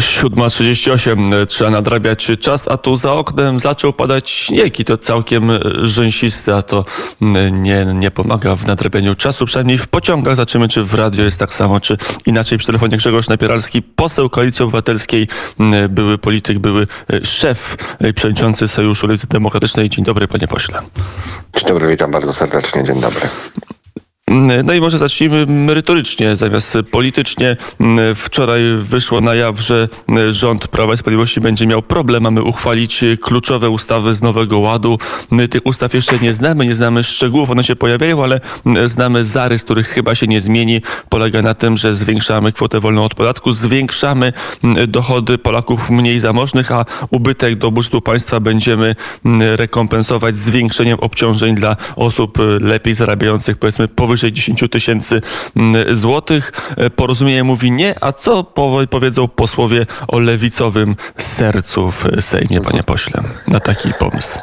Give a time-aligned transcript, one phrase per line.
[0.00, 5.50] 7.38 trzeba nadrabiać czas, a tu za oknem zaczął padać śnieg i to całkiem
[5.82, 6.84] rzęsisty, a to
[7.52, 10.36] nie, nie pomaga w nadrabianiu czasu, przynajmniej w pociągach.
[10.36, 12.58] Zobaczymy, czy w radio jest tak samo, czy inaczej.
[12.58, 15.28] Przy telefonie Grzegorz Napieralski, poseł Koalicji Obywatelskiej,
[15.88, 16.86] były polityk, były
[17.24, 17.76] szef
[18.10, 19.90] i przewodniczący Sojuszu Lewicy Demokratycznej.
[19.90, 20.82] Dzień dobry, panie pośle.
[21.56, 22.84] Dzień dobry, witam bardzo serdecznie.
[22.84, 23.28] Dzień dobry.
[24.64, 27.56] No i może zacznijmy merytorycznie zamiast politycznie.
[28.14, 29.88] Wczoraj wyszło na jaw, że
[30.30, 32.22] rząd Prawa i Sprawiedliwości będzie miał problem.
[32.22, 34.98] Mamy uchwalić kluczowe ustawy z Nowego Ładu.
[35.50, 38.40] Tych ustaw jeszcze nie znamy, nie znamy szczegółów, one się pojawiają, ale
[38.86, 40.82] znamy zarys, których chyba się nie zmieni.
[41.08, 44.32] Polega na tym, że zwiększamy kwotę wolną od podatku, zwiększamy
[44.88, 48.96] dochody Polaków mniej zamożnych, a ubytek do budżetu państwa będziemy
[49.56, 55.20] rekompensować zwiększeniem obciążeń dla osób lepiej zarabiających, powiedzmy powyżej powyżej 10 tysięcy
[55.56, 56.52] mm, złotych.
[56.76, 58.44] E, porozumienie mówi nie, a co
[58.90, 64.38] powiedzą posłowie o lewicowym sercu w Sejmie, panie pośle, na taki pomysł?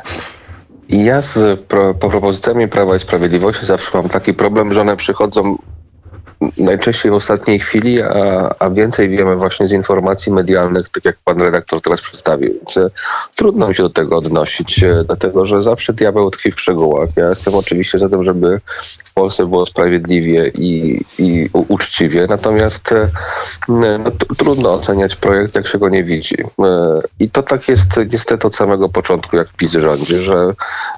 [0.89, 5.57] Ja z pro, propozycjami Prawa i Sprawiedliwości zawsze mam taki problem, że one przychodzą
[6.57, 11.41] najczęściej w ostatniej chwili, a, a więcej wiemy właśnie z informacji medialnych, tak jak pan
[11.41, 12.59] redaktor teraz przedstawił.
[12.77, 12.89] E,
[13.35, 17.09] trudno mi się do tego odnosić, e, dlatego że zawsze diabeł tkwi w szczegółach.
[17.15, 18.61] Ja jestem oczywiście za tym, żeby
[19.05, 23.09] w Polsce było sprawiedliwie i, i uczciwie, natomiast e,
[23.67, 26.37] no, trudno oceniać projekt, jak się go nie widzi.
[27.19, 30.53] I to tak jest niestety od samego początku, jak PiS rządzi, że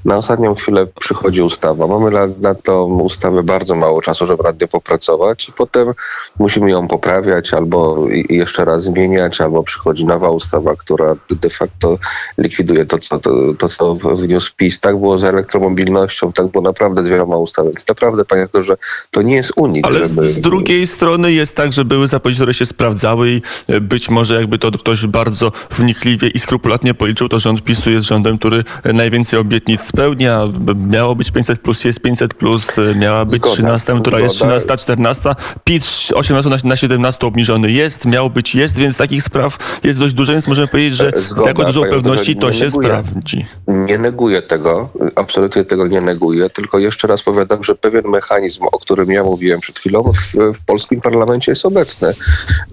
[0.05, 1.87] na ostatnią chwilę przychodzi ustawa.
[1.87, 5.93] Mamy na, na tą ustawę bardzo mało czasu, żeby nad nią popracować i potem
[6.39, 11.97] musimy ją poprawiać albo jeszcze raz zmieniać, albo przychodzi nowa ustawa, która de facto
[12.37, 14.79] likwiduje to, co, to, to, co wniósł PiS.
[14.79, 17.73] Tak było z elektromobilnością, tak było naprawdę z wieloma ustawami.
[17.75, 18.77] Więc naprawdę, panie że
[19.11, 19.85] to nie jest unik.
[19.85, 20.27] Ale żeby...
[20.27, 24.35] z drugiej strony jest tak, że były zapowiedzi, które się sprawdzały i e, być może
[24.35, 29.39] jakby to ktoś bardzo wnikliwie i skrupulatnie policzył, to rząd PiSu jest rządem, który najwięcej
[29.39, 30.41] obietnic spełnia.
[30.89, 33.53] Miało być 500 plus, jest 500 plus, e, miała być Zgoda.
[33.53, 35.35] 13, która jest 13, 14 18.
[35.63, 35.83] PIT
[36.15, 40.47] 18 na 17 obniżony jest, miał być, jest, więc takich spraw jest dość dużo, więc
[40.47, 43.45] możemy powiedzieć, że Zgoda, z jaką dużą pewności to się neguję, sprawdzi.
[43.67, 48.79] Nie neguję tego, absolutnie tego nie neguję, tylko jeszcze raz powiadam, że pewien mechanizm, o
[48.79, 52.13] którym ja mówiłem przed chwilą, w, w polskim parlamencie jest obecny.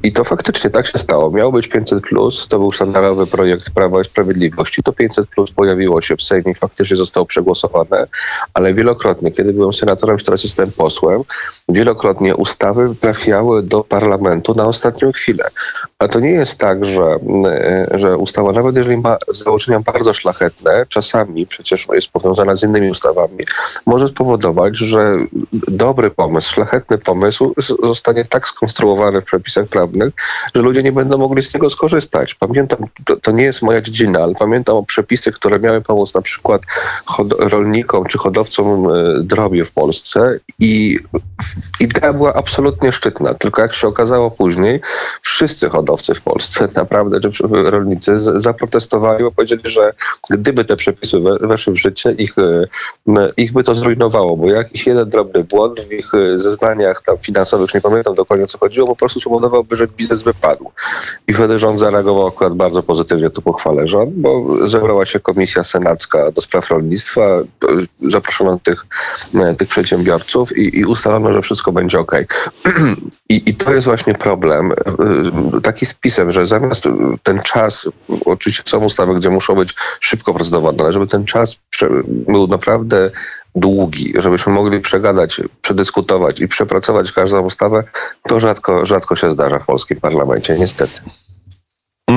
[0.03, 1.31] I to faktycznie tak się stało.
[1.31, 4.83] Miał być 500, plus, to był sztandarowy projekt Prawa i Sprawiedliwości.
[4.83, 8.07] To 500 plus pojawiło się w Sejmie i faktycznie zostało przegłosowane,
[8.55, 11.23] ale wielokrotnie, kiedy byłem senatorem, teraz jestem posłem,
[11.69, 15.51] wielokrotnie ustawy trafiały do parlamentu na ostatnią chwilę.
[15.99, 20.87] A to nie jest tak, że, e, że ustawa, nawet jeżeli ma założenia bardzo szlachetne,
[20.89, 23.39] czasami przecież jest powiązana z innymi ustawami,
[23.87, 25.17] może spowodować, że
[25.69, 30.15] dobry pomysł, szlachetny pomysł zostanie tak skonstruowany w przepisach prawnych,
[30.55, 32.35] że ludzie nie będą mogli z niego skorzystać.
[32.35, 36.23] Pamiętam, to, to nie jest moja dziedzina, ale pamiętam o przepisy, które miały pomóc na
[36.23, 36.63] przykład
[37.39, 40.99] rolnikom czy hodowcom e, drobiu w Polsce i
[41.81, 43.35] idea była absolutnie szczytna.
[43.35, 44.81] Tylko jak się okazało później,
[45.23, 49.93] wszyscy hodowcy w Polsce, naprawdę, czy rolnicy zaprotestowali, bo powiedzieli, że
[50.31, 55.11] gdyby te przepisy weszły w życie, ich, e, ich by to zrujnowało, bo jakiś jeden
[55.11, 59.21] drobny błąd w ich e, zeznaniach tam finansowych, nie pamiętam dokładnie co chodziło, po prostu
[59.21, 60.71] spowodowałby, że biznes by padł.
[61.29, 66.31] I wtedy rząd zareagował akurat bardzo pozytywnie, tu pochwalę rząd, bo zebrała się komisja senacka
[66.31, 67.21] do spraw rolnictwa,
[68.11, 68.87] zaproszono tych,
[69.35, 72.16] e, tych przedsiębiorców i, i ustalono, że wszystko będzie ok.
[73.29, 74.73] I, I to jest właśnie problem.
[75.63, 76.85] Taki spisem, że zamiast
[77.23, 77.89] ten czas,
[78.25, 81.57] oczywiście są ustawy, gdzie muszą być szybko procedowane, ale żeby ten czas
[82.07, 83.11] był naprawdę
[83.55, 87.85] długi, żebyśmy mogli przegadać, przedyskutować i przepracować każdą ustawę,
[88.29, 91.01] to rzadko, rzadko się zdarza w polskim parlamencie, niestety.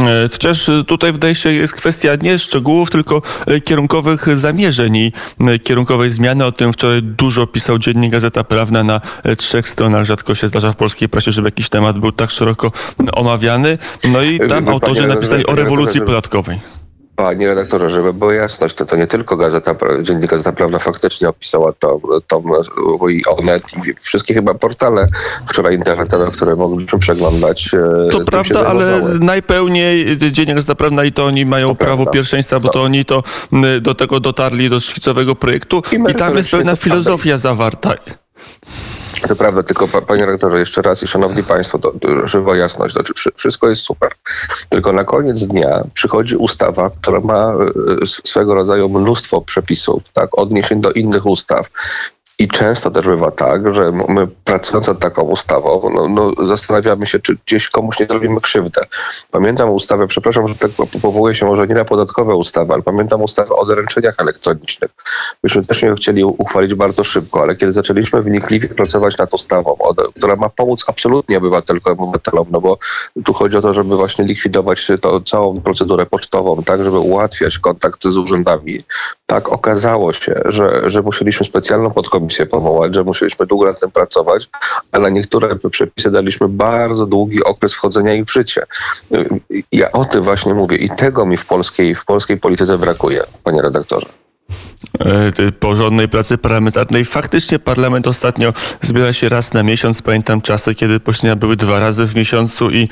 [0.09, 5.59] E, chociaż tutaj wydaje się jest kwestia nie szczegółów, tylko e, kierunkowych zamierzeń i e,
[5.59, 6.45] kierunkowej zmiany.
[6.45, 9.01] O tym wczoraj dużo pisał dziennik Gazeta Prawna na
[9.37, 10.05] trzech stronach.
[10.05, 12.71] Rzadko się zdarza w polskiej prasie, żeby jakiś temat był tak szeroko
[13.13, 13.77] omawiany.
[14.11, 16.78] No i tam autorzy napisali o rewolucji podatkowej.
[17.19, 21.73] Panie redaktorze, żeby była jasność, to, to nie tylko Gazeta, Dziennik Gazeta Prawna faktycznie opisała
[21.73, 22.41] to, to
[23.09, 25.07] i Onet i wszystkie chyba portale
[25.49, 27.71] wczoraj internetowe, które mogliśmy przeglądać.
[28.07, 32.11] E, to prawda, ale najpełniej Dziennik Gazeta Prawna i to oni mają to prawo prawda.
[32.11, 32.73] pierwszeństwa, bo to.
[32.73, 33.23] to oni to
[33.81, 37.93] do tego dotarli, do szkicowego projektu i, i tam jest pewna filozofia zawarta.
[39.27, 43.03] To prawda, tylko panie rektorze, jeszcze raz i szanowni państwo, to, to żywa jasność, to,
[43.35, 44.11] wszystko jest super.
[44.69, 47.53] Tylko na koniec dnia przychodzi ustawa, która ma
[48.03, 51.69] e, swego rodzaju mnóstwo przepisów, tak, odniesień do innych ustaw
[52.41, 57.19] I często też bywa tak, że my pracując nad taką ustawą, no, no, zastanawiamy się,
[57.19, 58.81] czy gdzieś komuś nie zrobimy krzywdę.
[59.31, 60.71] Pamiętam ustawę, przepraszam, że tak
[61.01, 64.91] powołuję się może nie na podatkowe ustawy, ale pamiętam ustawę o doręczeniach elektronicznych.
[65.43, 69.77] Myśmy też ją chcieli uchwalić bardzo szybko, ale kiedy zaczęliśmy wnikliwie pracować nad ustawą,
[70.15, 72.77] która ma pomóc absolutnie obywatelkom, obywatelom, no bo
[73.25, 78.11] tu chodzi o to, żeby właśnie likwidować to, całą procedurę pocztową, tak, żeby ułatwiać kontakty
[78.11, 78.79] z urzędami.
[79.29, 84.49] Tak okazało się, że, że musieliśmy specjalną podkomisję powołać, że musieliśmy długo nad tym pracować,
[84.91, 88.63] ale na niektóre przepisy daliśmy bardzo długi okres wchodzenia ich w życie.
[89.71, 93.61] Ja o tym właśnie mówię i tego mi w polskiej, w polskiej polityce brakuje, panie
[93.61, 94.07] redaktorze.
[94.99, 97.05] E, porządnej pracy parlamentarnej.
[97.05, 100.01] Faktycznie parlament ostatnio zbiera się raz na miesiąc.
[100.01, 102.87] Pamiętam czasy, kiedy posiedzenia były dwa razy w miesiącu i,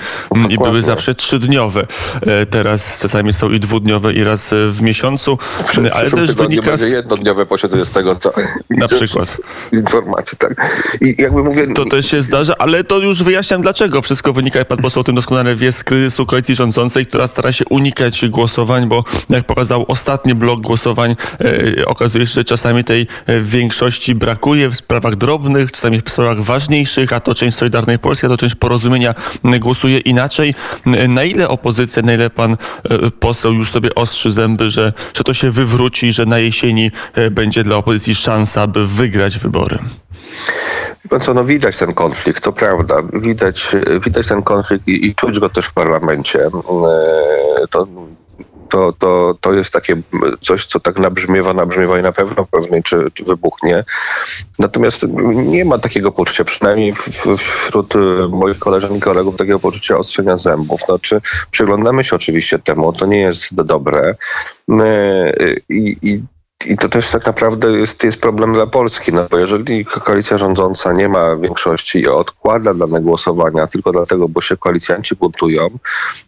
[0.50, 1.88] i były zawsze trzydniowe.
[2.22, 5.38] E, teraz czasami są i dwudniowe i raz w miesiącu.
[5.38, 6.92] W ale też wynika z...
[6.92, 8.34] jednodniowe posiedzenie z tego, co...
[8.70, 9.38] Na przykład.
[9.72, 10.78] Informacji, tak.
[11.02, 11.68] I jakby mówię...
[11.74, 14.02] To też się zdarza, ale to już wyjaśniam dlaczego.
[14.02, 17.66] Wszystko wynika, pan poseł o tym doskonale wie, z kryzysu koalicji rządzącej, która stara się
[17.70, 21.47] unikać głosowań, bo jak pokazał ostatni blok głosowań, e,
[21.86, 27.14] okazuje się, że czasami tej e, większości brakuje w sprawach drobnych, czasami w sprawach ważniejszych,
[27.14, 30.56] a to część Solidarnej Polski, a to część porozumienia głosuje inaczej.
[31.08, 32.58] Na ile opozycja, na ile pan e,
[33.12, 37.64] poseł już sobie ostrzy zęby, że, że to się wywróci, że na jesieni e, będzie
[37.64, 39.80] dla opozycji szansa, by wygrać wybory?
[41.22, 42.96] Co, no widać ten konflikt, to prawda.
[43.14, 46.40] Widać, widać ten konflikt i, i czuć go też w parlamencie.
[47.70, 47.88] To,
[49.48, 50.02] to, jest takie
[50.42, 53.84] coś, co tak nabrzmiewa, nabrzmiewa i na pewno pewnie czy, czy wybuchnie.
[54.60, 56.94] Natomiast nie ma takiego poczucia, przynajmniej
[57.38, 58.00] wśród y,
[58.30, 60.82] moich koleżanek i kolegów, takiego poczucia ostrzenia zębów.
[60.82, 61.22] Znaczy,
[61.52, 64.16] przyglądamy się oczywiście temu, to nie jest dobre.
[64.70, 66.24] Y, I, i
[66.66, 70.94] i to też tak naprawdę jest, jest problem dla Polski, no bo jeżeli koalicja rządząca
[70.94, 75.70] nie ma większości i odkłada dane głosowania tylko dlatego, bo się koalicjanci buntują,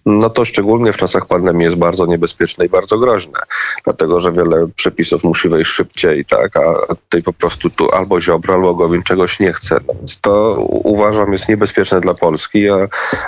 [0.05, 3.39] no to szczególnie w czasach pandemii jest bardzo niebezpieczne i bardzo groźne,
[3.83, 8.53] dlatego że wiele przepisów musi wejść szybciej, tak, a tutaj po prostu tu albo Ziobro,
[8.53, 9.79] albo Gowin czegoś nie chce.
[9.87, 12.61] No więc to uważam jest niebezpieczne dla Polski.
[12.61, 12.77] Ja,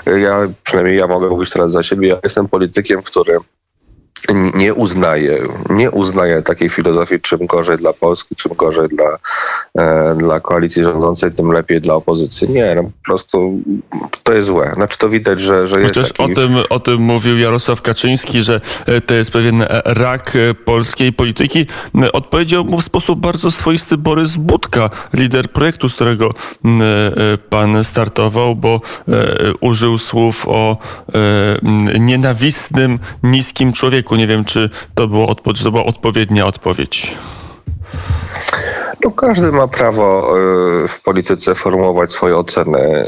[0.05, 3.37] ja przynajmniej ja mogę mówić teraz za siebie, ja jestem politykiem, który
[4.53, 9.17] nie uznaje, nie uznaje takiej filozofii, czym gorzej dla Polski, czym gorzej dla,
[9.77, 12.49] e, dla koalicji rządzącej, tym lepiej dla opozycji.
[12.49, 13.59] Nie, no, po prostu
[14.23, 14.71] to jest złe.
[14.73, 16.31] Znaczy to widać, że, że jest Chociaż taki...
[16.31, 21.13] o, tym, o tym mówił Jarosław Kaczyński, że e, to jest pewien rak e, polskiej
[21.13, 21.65] polityki.
[22.01, 26.33] E, odpowiedział mu w sposób bardzo swoisty Borys Budka, lider projektu, z którego
[27.49, 28.81] pan startował, bo
[29.61, 30.77] użył słów o
[31.99, 37.15] nienawistnym, niskim człowieku nie wiem, czy to, było czy to była odpowiednia odpowiedź.
[39.03, 40.37] No, każdy ma prawo
[40.83, 42.79] e, w polityce formułować swoje oceny.
[42.79, 43.05] E,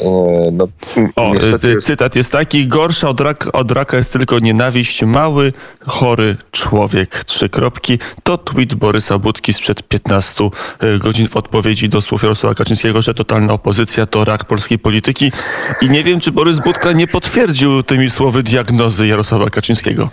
[0.51, 0.67] no,
[1.15, 1.85] o, jest...
[1.85, 5.53] cytat jest taki, gorsza od raka, od raka jest tylko nienawiść, mały,
[5.87, 7.99] chory człowiek, trzy kropki.
[8.23, 10.49] To tweet Borysa Budki sprzed 15
[10.79, 15.31] e, godzin w odpowiedzi do słów Jarosława Kaczyńskiego, że totalna opozycja to rak polskiej polityki.
[15.81, 20.09] I nie wiem, czy Borys Budka nie potwierdził tymi słowy diagnozy Jarosława Kaczyńskiego.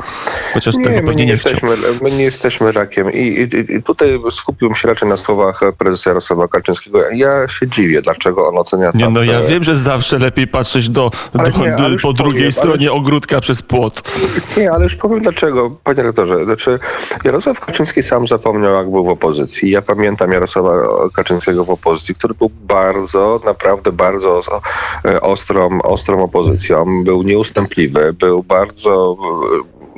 [0.54, 1.90] Chociaż nie, tego pewnie nie, nie jesteśmy, chciał.
[2.02, 3.12] My nie jesteśmy rakiem.
[3.12, 7.10] I, i, I tutaj skupiłbym się raczej na słowach prezesa Jarosława Kaczyńskiego.
[7.10, 11.10] Ja się dziwię, dlaczego on ocenia Nie, no ja wiem, że zawsze lepiej patrzeć do,
[11.34, 12.98] do, nie, po drugiej powiem, stronie ale...
[12.98, 14.02] ogródka przez płot.
[14.56, 16.44] Nie, ale już powiem dlaczego, panie rektorze.
[16.44, 16.78] Znaczy,
[17.24, 19.70] Jarosław Kaczyński sam zapomniał, jak był w opozycji.
[19.70, 20.74] Ja pamiętam Jarosława
[21.14, 24.40] Kaczyńskiego w opozycji, który był bardzo, naprawdę bardzo
[25.20, 27.04] ostrą, ostrą opozycją.
[27.04, 29.16] Był nieustępliwy, był bardzo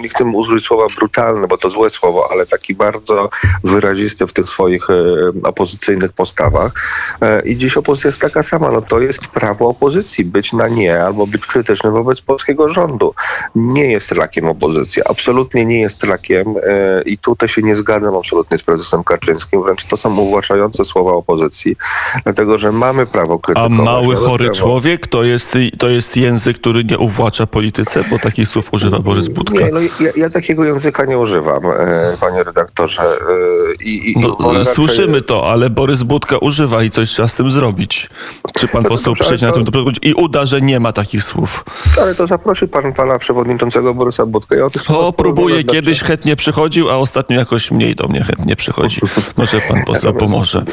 [0.03, 3.31] nie chcę użyć słowa brutalny, bo to złe słowo, ale taki bardzo
[3.65, 4.95] wyrazisty w tych swoich e,
[5.43, 6.73] opozycyjnych postawach.
[7.21, 8.71] E, I dziś opozycja jest taka sama.
[8.71, 13.15] No to jest prawo opozycji być na nie albo być krytyczny wobec polskiego rządu.
[13.55, 15.05] Nie jest rakiem opozycja.
[15.09, 19.63] Absolutnie nie jest rakiem e, i tutaj się nie zgadzam absolutnie z prezesem Kaczyńskim.
[19.63, 21.77] Wręcz to są uwłaczające słowa opozycji,
[22.25, 23.81] dlatego że mamy prawo krytykować.
[23.81, 24.61] A mały, chory prawo...
[24.61, 29.29] człowiek to jest, to jest język, który nie uwłacza polityce, bo takich słów używa Borys
[29.29, 29.65] Budka.
[29.65, 33.03] Nie, no ja, ja, takiego języka nie używam, e, panie redaktorze.
[33.03, 34.75] E, I, i no, raczej...
[34.75, 38.11] Słyszymy to, ale Borys Budka używa i coś trzeba z tym zrobić.
[38.59, 39.85] Czy pan no poseł przyjdzie na tym to...
[40.03, 41.65] i uda, że nie ma takich słów?
[42.01, 44.57] Ale to zaprosi pan pana przewodniczącego Borysa Budka.
[44.57, 49.01] Ja o, o próbuję, kiedyś chętnie przychodził, a ostatnio jakoś mniej do mnie chętnie przychodzi.
[49.37, 50.65] Może pan poseł pomoże.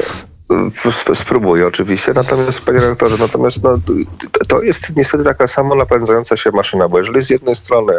[0.96, 3.78] Sp- Spróbuję oczywiście, natomiast panie redaktorze, natomiast no,
[4.48, 7.92] to- jest niestety taka samo napędzająca się maszyna, bo jeżeli z jednej strony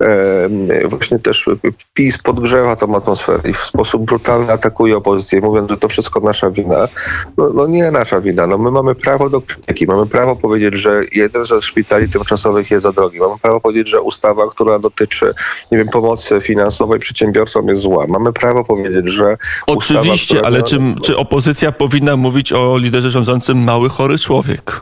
[0.00, 1.50] e, właśnie też
[1.94, 6.50] PiS podgrzewa tą atmosferę i w sposób brutalny atakuje opozycję, mówiąc, że to wszystko nasza
[6.50, 6.88] wina,
[7.36, 11.00] no, no nie nasza wina, no my mamy prawo do krytyki, mamy prawo powiedzieć, że
[11.12, 15.34] jeden ze szpitali tymczasowych jest za drogi, mamy prawo powiedzieć, że ustawa, która dotyczy,
[15.72, 20.62] nie wiem, pomocy finansowej przedsiębiorcom jest zła, mamy prawo powiedzieć, że ustawa, Oczywiście, która ale
[21.02, 24.80] czy opozycja powinna mówić o liderze rządzącym mały, chory człowiek?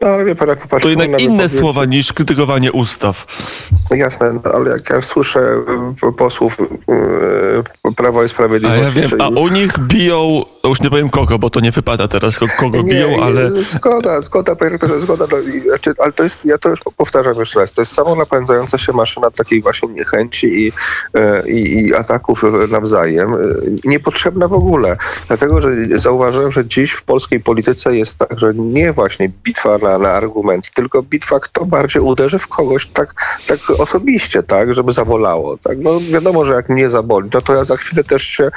[0.00, 3.26] No ale wie pan, jak To jednak na inne wypowiedzi- słowa niż krytykowanie ustaw.
[3.90, 5.40] Jasne, no, ale jak ja słyszę
[6.08, 6.56] y, posłów
[7.90, 8.82] y, Prawa i A Sprawiedliwości...
[8.84, 11.70] ja wiem, czyli- a u nich biją, no już nie powiem kogo, bo to nie
[11.72, 13.50] wypada teraz, ko- kogo biją, ale...
[13.50, 15.26] Zgoda, zgoda, panie rektorze, zgoda.
[15.32, 18.14] No, i, znaczy, ale to jest, ja to już powtarzam jeszcze raz, to jest samo
[18.14, 20.72] napędzająca się maszyna takiej właśnie niechęci i,
[21.14, 23.34] e, i, i ataków nawzajem.
[23.34, 23.38] e,
[23.84, 24.96] Niepotrzebna w ogóle.
[25.28, 29.98] Dlatego, że zauważyłem, że dziś w polskiej polityce jest tak, że nie właśnie bitwa na,
[29.98, 33.14] na argument, tylko bitwa, kto bardziej uderzy w kogoś tak,
[33.46, 35.58] tak osobiście, tak, żeby zabolało.
[35.58, 35.78] Tak?
[35.78, 38.48] No wiadomo, że jak mnie zaboli, no to ja za chwilę też się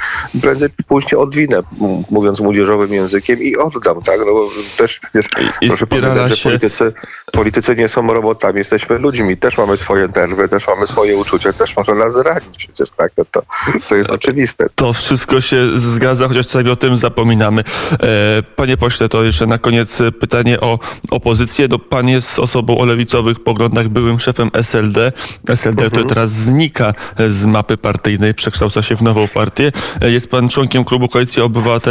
[0.42, 1.62] prędzej później odwinę,
[2.10, 4.18] mówiąc młodzieżowym językiem i oddam, tak?
[4.18, 5.26] No bo też przecież
[5.60, 6.92] I proszę pamiętać, że politycy,
[7.32, 11.76] politycy nie są robotami, jesteśmy ludźmi, też mamy swoje nerwy, też mamy swoje uczucia, też
[11.76, 13.12] może nas zranić przecież, tak?
[13.18, 13.42] No to,
[13.88, 14.66] to jest oczywiste.
[14.74, 17.62] To wszystko się zgadza, chociaż czasami o tym zapominamy.
[18.02, 20.78] E, Panie pośle, to jeszcze na koniec pytanie o
[21.10, 21.68] opozycję.
[21.70, 25.12] No, pan jest osobą o lewicowych poglądach, byłym szefem SLD.
[25.48, 26.94] SLD, które teraz znika
[27.28, 29.72] z mapy partyjnej, przekształca się w nową partię.
[30.00, 31.89] E, Jest pan członkiem klubu Koalicji Obywatelskiej.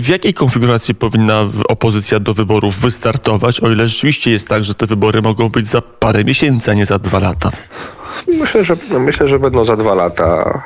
[0.00, 4.86] W jakiej konfiguracji powinna opozycja do wyborów wystartować, o ile rzeczywiście jest tak, że te
[4.86, 7.50] wybory mogą być za parę miesięcy, a nie za dwa lata?
[8.26, 10.62] Myślę, że myślę, że będą za dwa lata.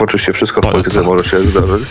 [0.00, 1.88] Oczywiście wszystko w polityce może się zdarzyć.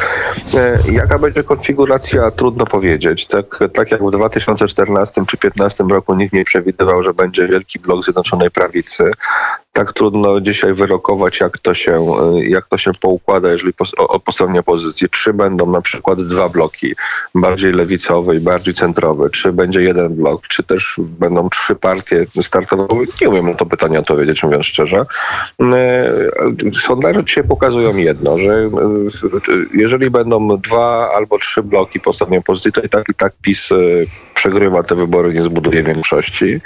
[0.54, 3.28] E, Jaka będzie konfiguracja, trudno powiedzieć.
[3.28, 8.04] Tak, tak jak w 2014 czy 2015 roku nikt nie przewidywał, że będzie wielki blok
[8.04, 9.12] Zjednoczonej Prawicy,
[9.78, 14.20] tak trudno dzisiaj wyrokować, jak to się, e, jak to się poukłada, jeżeli po, o,
[14.20, 15.10] po stronie opozycji.
[15.10, 16.96] Czy będą na przykład dwa bloki,
[17.36, 23.08] bardziej lewicowy i bardziej centrowy, czy będzie jeden blok, czy też będą trzy partie startowały.
[23.22, 25.06] Nie umiem na to pytanie odpowiedzieć, mówiąc szczerze.
[25.62, 26.14] E,
[26.74, 28.70] Sondaże dzisiaj pokazują jedno, że
[29.74, 33.70] jeżeli będą dwa albo trzy bloki po stronie opozycji, to i tak i tak PiS
[34.38, 36.62] przegrywa te wybory, nie zbuduje większości.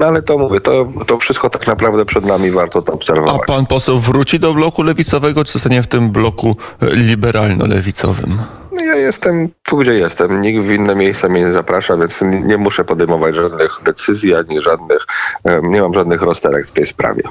[0.00, 3.40] No ale to mówię, to, to wszystko tak naprawdę przed nami warto to A obserwować.
[3.46, 8.38] pan poseł wróci do bloku lewicowego, czy zostanie w tym bloku e, liberalno-lewicowym?
[8.72, 10.40] No ja jestem tu, gdzie jestem.
[10.40, 15.06] Nikt w inne miejsce mnie nie zaprasza, więc nie, muszę podejmować żadnych decyzji, ani żadnych,
[15.44, 17.22] em, nie mam żadnych rozterek w tej sprawie.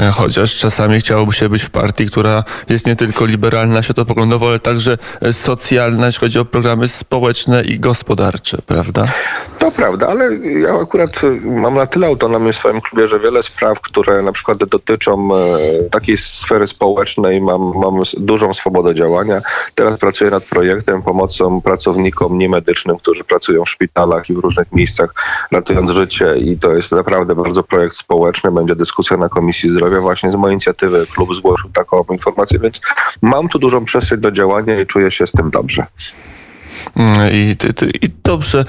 [0.00, 4.58] E, Chociaż czasami chciałoby się być w partii, która jest nie tylko liberalna światopoglądowo, ale
[4.58, 9.04] także e, socjalna, jeśli chodzi o programy społeczne i gospodarcze, prawda?
[9.58, 13.42] To prawda, ale ja akurat y, mam na tyle autonomię w swoim klubie, że wiele
[13.42, 15.38] spraw, które na przykład dotyczą e,
[15.90, 19.40] takiej sfery społecznej, mam, mam dużą swobodę działania.
[19.74, 25.14] Teraz pracuję nad projektem pomocą pracownikom niemedycznym, którzy pracują w szpitalach i w różnych miejscach,
[25.52, 28.50] ratując życie i to jest naprawdę bardzo projekt społeczny.
[28.50, 31.06] Będzie dyskusja na Komisji Zdrowia właśnie z mojej inicjatywy.
[31.14, 32.80] Klub zgłosił taką informację, więc
[33.22, 35.86] mam tu dużą przestrzeń do działania i czuję się z tym dobrze.
[37.32, 37.56] I,
[38.02, 38.64] I dobrze,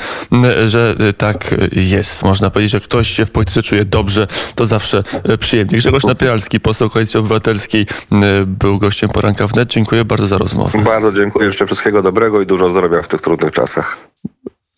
[0.66, 2.24] że tak jest.
[2.24, 5.04] Można powiedzieć, że ktoś się w polityce czuje dobrze, to zawsze
[5.40, 5.78] przyjemnie.
[5.78, 7.88] Grzegorz Napieralski, poseł Koalicji Obywatelskiej,
[8.46, 9.70] był gościem poranka wnet.
[9.70, 10.80] Dziękuję bardzo za rozmowę.
[10.84, 13.98] Bardzo dziękuję, życzę wszystkiego dobrego i dużo zdrowia w tych trudnych czasach.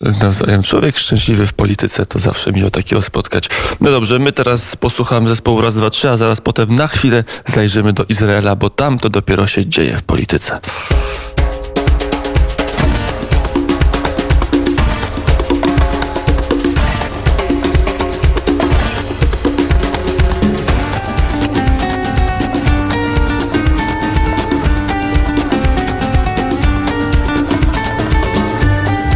[0.00, 3.48] Nawzajem człowiek szczęśliwy w polityce, to zawsze miło takiego spotkać.
[3.80, 7.92] No dobrze, my teraz posłuchamy zespołu raz, dwa, trzy, a zaraz potem na chwilę zajrzymy
[7.92, 10.60] do Izraela, bo tam to dopiero się dzieje w polityce.